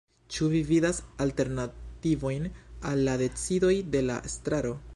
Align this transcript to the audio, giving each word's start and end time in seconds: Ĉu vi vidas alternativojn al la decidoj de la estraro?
Ĉu 0.35 0.45
vi 0.53 0.59
vidas 0.69 1.01
alternativojn 1.25 2.47
al 2.93 3.05
la 3.09 3.17
decidoj 3.23 3.73
de 3.97 4.03
la 4.11 4.17
estraro? 4.31 4.73